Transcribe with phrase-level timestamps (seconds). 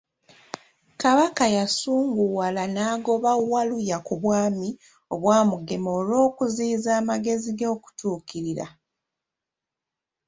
[1.01, 4.69] Kabaka yasunguwala n'agoba Walulya ku bwami
[5.13, 8.65] Obwamugema olw'okuziyiza amagezi ge okutuukirira.